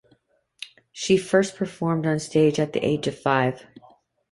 [0.91, 3.67] She first performed on stage at the age of five.